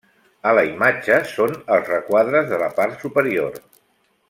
A 0.51 0.53
la 0.59 0.63
imatge 0.69 1.17
són 1.33 1.53
els 1.77 1.91
requadres 1.93 2.49
de 2.55 2.61
la 2.65 2.71
part 2.81 3.05
superior. 3.07 3.63